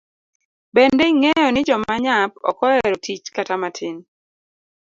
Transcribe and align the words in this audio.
Bende 0.75 1.03
ingeyo 1.11 1.47
ni 1.51 1.61
joma 1.67 1.93
nyap 2.05 2.31
ok 2.49 2.59
oero 2.67 2.95
tich 3.03 3.25
kata 3.35 3.55
matin. 3.61 3.95